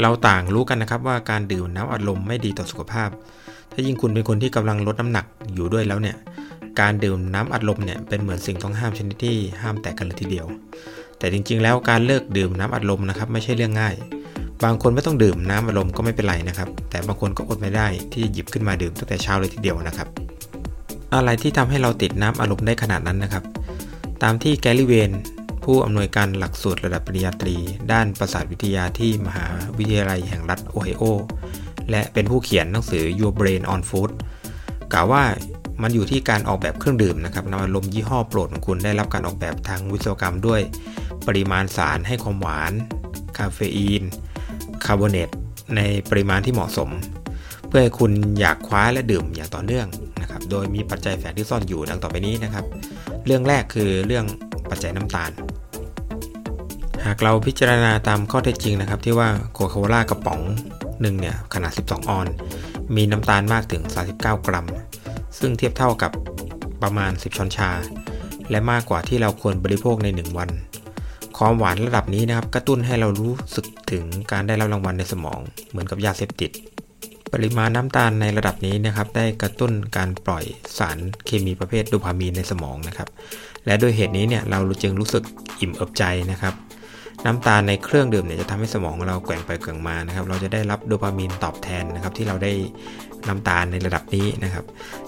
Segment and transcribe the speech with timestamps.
[0.00, 3.10] เราต่างรู้กันนะครับว่าการดื่มน้ำอัดลมไม่ดีต่อสุขภาพ
[3.72, 6.16] ถ้ายิ่งคุณเป็นคนที่กำลังลดน้ำหนักอยู่ด้วยแล้วเนี่ย
[6.80, 10.46] การดื่มน้ำอัดลมเนี่ยเป็นเหมือนสิ่งต้องห้ามชนิดที่ห้ามแตกกันเลยทีเดียว
[11.18, 13.94] แต่จริงๆ แล้วการเลิกดื่มน้ำอัดลมนะครับไม่ใช่เรื่องง่าย
[14.64, 20.08] บางคนไม่ต้องดื่มน้ำอัดลมก็ไม่เป็นไรนะครับ แต่บางคนก็อดไม่ได้ที่จะหยิบขึ้นมาดื่มตั้งแต่เช้าเลยทีเดียวนะครับ
[21.14, 23.44] อะไรที่ทำให้เราติดน้ำอัดลมได้ขนาดนั้นนะครับ
[24.22, 25.10] ตามที่แกลิเวน
[25.70, 27.56] ผู้อำนวยการหลักสูตรระดับปริญญาตรี
[27.92, 29.46] ด้านประสาทวิทยาที่มหา
[29.78, 31.02] วิทยาลัยแห่งรัฐโอไฮโอ
[31.90, 34.10] และเป็นผู้เขียนหนังสือ Your Brain on Food
[34.92, 35.24] กล่าวว่า
[35.82, 40.60] มันอยู่ที่การออกแบบเครื่องดื่มนะครับน้ำอัดลมยี่ห้อโปรดของคุณได้รับการออกแบบทางวิศวกรรมด้วย
[41.26, 42.72] ปริมาณสารให้ความหวาน
[43.38, 44.02] คาเฟอีน
[44.84, 45.30] คาร์บอเนต
[45.76, 45.80] ใน
[46.10, 46.90] ปริมาณที่เหมาะสม
[47.68, 49.86] เพื่อให้คุณอยากคว้าและดื่มอย่างต่อเนื่อง
[50.20, 52.64] นะครับ โดยมีปัจจัยแฝงที่ซ่อนอยู่ดังต่อไปนี้นะครับ
[53.26, 54.26] เรื่องแรกคือเรื่อง
[54.70, 60.40] ปัจจัยน้ำตาลากเราพิจารณาตามข้อเท็จจริงนะครับที่ว่าโคคาโคล่ากระป๋อง
[61.00, 62.26] หนึ่งเนี่ยขนาด 12 ออน
[62.96, 63.82] มีน้ำตาลมากถึง
[64.14, 64.66] 39 กรัม
[65.38, 66.12] ซึ่งเทียบเท่ากับ
[66.82, 67.70] ประมาณ 10 ช้อนชา
[68.50, 70.50] และมากกว่าที่เราควรบริโภคใน 1 วัน
[71.38, 76.50] ความหวานระดับนี้นะครับกระตุ้นให้เรารู้สึกถึงการได้รับรางวัลในสมองเหมือนกับยาเสพติด
[77.32, 80.44] ปริมาณน้ำตาลในระดับนี้นะครับได้กระตุ้นการปล่อย
[80.78, 83.08] สารเคมีประเภทโดพามีนในสมองนะครับ
[83.66, 85.22] และโดยเหตุนี้เนี่ยเราจึงรู้สึก
[85.60, 86.54] อิ่มเอิบใจนะครับ
[87.26, 92.52] น้ำตาลในเครื่องดื่มเนี่ยจะทำให้สมองเราแกว่งไปแกว่งมานะครับ เราจะได้รับโดพามีนตอบแทนนะครับที่เราได้
[93.28, 94.64] น้ำตาลในระดับนี้นะครับ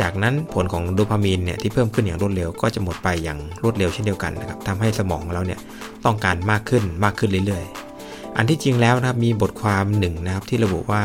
[0.00, 5.60] จากนั้นผลของโดพามีนเนี่ยที่เพิ่มขึ้นอย่างรวดเร็วก็จะหมดไปอย่างรวดเร็วเช่นเดียวกันนะครับทำให้สมองของเราเนี่ย
[6.04, 11.02] ต้องการมากขึ้นมากขึ้นเรื่อยๆ อันที่จริงแล้วนะครับมีบทความหนึ่งนะครับที่ระบุว่า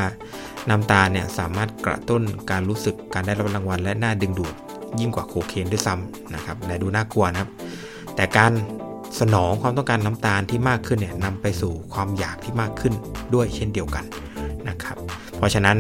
[0.70, 4.54] น้ำตาลเนี่ยสามารถกระตุ้นการรู้สึกการได้รับรางวัลและน่าดึงดูด
[5.00, 7.50] ยิ่งกว่าโคเคนด้วยซ้ำนะครับและดูน่ากลัวนะครับ
[8.16, 8.52] แต่การ
[9.20, 12.94] สนองความต้องการน้ำตาลที่มากขึ้นเนี่ยนำไปสู่ความอยากที่มากขึ้น
[13.34, 14.06] ด้วยเช่นเดียวกัน
[14.70, 14.98] นะครับ
[15.38, 15.78] เพราะฉะนั้น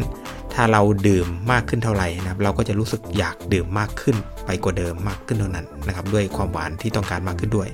[0.53, 7.69] ถ้าเราดื่มมากขึ้นเท่าไหร่นะครับ เราก็จะรู้สึกอยากดื่มมากขึ้นไปกว่าเดิมมากขึ้นเท่านั้นนะครับ ด้วยความหวานที่ต้องการมากขึ้นด้วย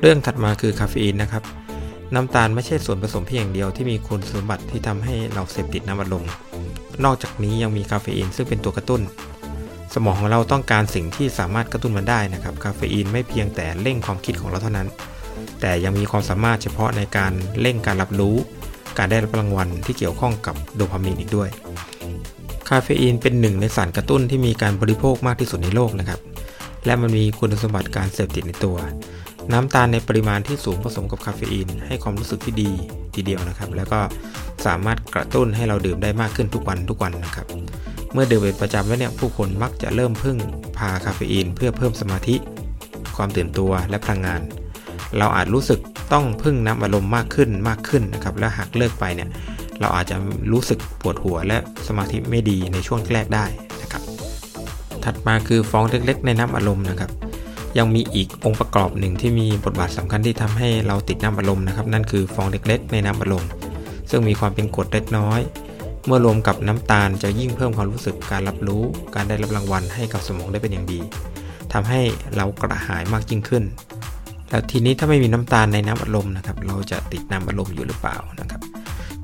[0.00, 1.42] เรื่องถัดมาคือคาเฟอีนนะครับ
[2.14, 6.24] น้ำตาลไม่ใช่ส่วนผสมเพียงอย่างเดียวที่มีคุณสมบัติที่ทำให้เราเสพติดน้ำอัดลม
[7.04, 9.00] นอกจากนี้ยังมีคาเฟอีนซึ่งเป็นตัวกระตุ้น
[10.04, 14.88] สมองของเราต้องการสิ่งที่สามารถกระตุ้นมันได้นะครับ คาเฟอีนไม่เพียงแต่เร่งความคิดของเราเท่านั้น
[15.60, 18.36] แต่ยังมีความสามารถเฉพาะในการเร่งการรับรู้
[18.98, 21.48] การได้รับรางวัลที่เกี่ยวข้องกับโดพามีนอีกด้วย
[22.68, 26.20] คาเฟอีนเป็นหนึ่งในสารกระตุ้นที่มีการบริโภคมากที่สุดในโลกนะครับ
[26.86, 28.76] และมันมีคุณสมบัติการเสพติดในตัว
[29.52, 32.70] น้ำตาลในปริมาณที่สูงผสมกับคาเฟอีน ให้ความรู้สึกที่ดี
[33.14, 34.00] ทีเดียวนะครับ แล้วก็
[34.66, 37.46] สามารถกระตุ้นให้เราดื่มได้มากขึ้นทุกวันทุกวันนะครับ
[38.12, 40.36] เมื่อดื่มเป็นประจำแล้วเนี่ยผู้คนมักจะเริ่มพึ่ง
[40.78, 42.36] พาคาเฟอีน เพื่อเพิ่มสมาธิ
[43.16, 44.40] ความตื่นตัวและพลังงาน
[45.18, 45.80] เราอาจรู้สึก
[46.12, 49.28] ต้องพึ่งน้ำอารมณ์มากขึ้นมากขึ้นนะครับและหากเลิกไปเนี่ย
[49.80, 50.16] เราอาจจะ
[50.52, 53.46] รู้สึกปวดหัวและสมาธิไม่ดีในช่วงแรกได้
[53.82, 54.02] นะครับ
[55.04, 57.10] ถัดมาคือฟองเล็กๆ ในน้ำอารมณ์นะครับ
[57.78, 63.48] ยังมีอีกองค์ประกอบหนึ่งที่มีบทบาทสำคัญที่ทำให้เราติดน้ำอารมณ์นะครับ นั่นคือฟองเล็กๆ ในน้ำอารมณ์
[64.10, 65.40] ซึ่งมีความเป็นกรดเล็กน้อย
[66.08, 68.82] เมื่อรวมกับน้ำตาลจะยิ่งเพิ่มความรู้สึกการรับรู้
[69.14, 71.00] การได้รับรางวัลให้กับสมองได้เป็นอย่างดี
[71.72, 72.00] ทำให้
[72.36, 73.64] เรากระหายมากยิ่งขึ้น
[74.50, 78.60] แล้วทีนี้ถ้าไม่มีน้ำตาลในน้ำอารมณ์นะครับ เราจะติดน้ำอารมณ์อยู่หรือเปล่านะครับ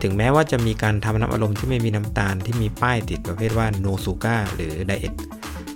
[0.02, 5.14] ถึงแม้ว่าจะมีการทำน้ำอารมณ์ที่ไม่มีน้ำตาลที่มีป้ายติดประเภทว่า no sugar หรือ diet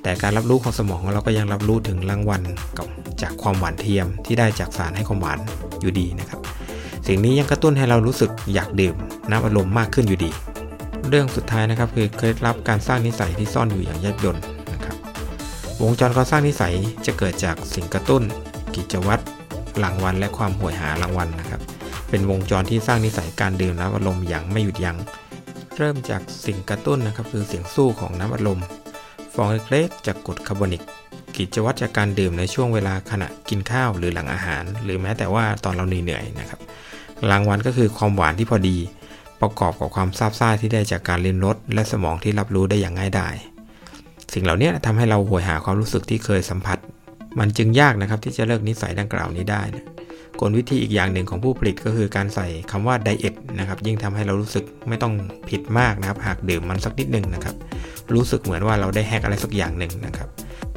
[0.02, 2.42] แต่การรับรู้ของสมองของเราก็ยังรับรู้ถึงรางวัล
[2.78, 2.86] กับ
[3.22, 5.38] จากความหวานเทียมที่ได้จากสารให้ความหวาน
[5.80, 6.40] อยู่ดีนะครับ
[7.06, 8.96] สิ่งนี้ยังกระตุ้นให้เรารู้สึกอยากดื่ม
[9.30, 10.30] น้ำอารมณ์มากขึ้นอยู่ดี
[11.08, 14.38] เรื่องสุดท้ายนะครับคือเคล็ดลับการสร้างนิสัยที่ซ่อนอยู่อย่างยับยน
[14.72, 14.96] นะครับ
[15.82, 16.74] วงจรการสร้างนิสัย
[17.06, 18.22] จะเกิดจากสิ่งกระตุ้น
[18.74, 19.22] กิจวัตร
[19.82, 21.60] รางวัลและความหวยหารางวัลนะครับ
[22.10, 24.96] เป็นวงจรที่สร้างนิสัยการดื่มน้ำอารมอย่างไม่หยุดยัง้ง
[25.76, 28.60] เริ่มจากสิ่งกระตุ้นนะครับ คือเสียงซู่ของน้ำอัดลม
[29.34, 30.82] ฟองเล็กๆจากกรดคาร์บอนิก
[31.36, 36.60] กิจวัตรจากการดื่มในช่วงเวลาขณะกินข้าวหรือหลังอาหาร หรือแม้แต่ว่าตอนเราเหนื่อยๆนะครับ
[37.30, 38.76] รางวัลก็คือความหวานที่พอดี
[39.40, 43.34] ประกอบกับความซาบซ่าที่ได้จากการลิ้มรสและสมองที่รับรู้ได้อย่างง่ายดาย
[44.32, 46.78] สิ่งเหล่านี้ทำให้เราโหยหาความรู้สึกที่เคยสัมผัส
[47.38, 49.84] มันจึงยากนะครับที่จะเลิกนิสัยดังกล่าวนี้ได้นะ
[50.40, 55.12] กลวิธีอีกอย่างหนึ่งของผู้ผลิตก็คือการใส่คำว่า diet นะครับยิ่งทำให้เรารู้สึกไม่ต้อง
[55.48, 57.56] ผิดมากนะครับหากดื่มมันสักนิดหนึ่งนะครับ
[58.14, 60.28] รู้สึกเหมือนว่าเราได้แฮกอะไรสักอย่างหนึ่งนะครับ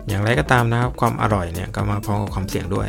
[0.07, 2.87] อย่างไรก็ตามนะครับความอร่อยเนี่ยก็มาพร้อมกับความเสี่ยงด้วย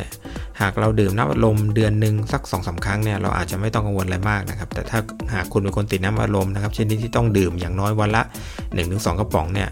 [0.63, 4.99] หากเราดื่มน้ำอัดลมเดือนหนึ่งสักสองสาครั้งเนี่ยเราอาจจะไม่ต้องกังวลอะไรมากนะครับ แต่ถ้า
[5.33, 8.23] หากคุณเป็นคนติดน้ำอัดลมนะครับเช่นนี้ที่ต้องดื่มอย่างน้อยวันละ
[8.69, 9.69] 1-2 กระป๋องเนี่ย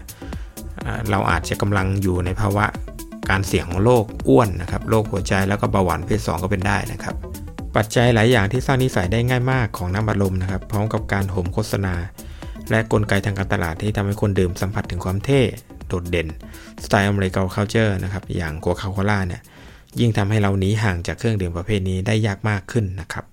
[1.10, 2.64] เราอาจจะกำลังอยู่ในภาวะ
[3.30, 7.14] การเสี่ยงของโรคอ้วนนะครับโรคหัวใจแล้วก็เบาหวานเพศ2ก็เป็นได้นะครับ
[7.76, 11.94] ปัจจัยหลายอย่างที่สร้างนิสัยได้ง่ายมากของน้ำอัดลมนะครับ พร้อมกับการโหมโฆษณา
[12.70, 15.40] และกลไกทางการตลาดที่ทำให้คนดื่มสัมผัสถึงความเท่
[15.88, 16.28] โดดเด่น
[16.84, 19.42] สไตล์ American culture นะครับอย่างโคคาโคล่าเนี่ย
[20.00, 23.31] ยิ่งทำให้เราหนีห่างจากเครื่องดื่มประเภทนี้ได้ยากมากขึ้นนะครับ